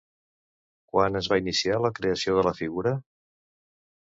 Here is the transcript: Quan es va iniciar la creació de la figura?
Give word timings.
Quan 0.93 1.19
es 1.19 1.29
va 1.33 1.37
iniciar 1.41 1.77
la 1.83 1.93
creació 1.99 2.39
de 2.39 2.45
la 2.49 2.55
figura? 2.63 2.95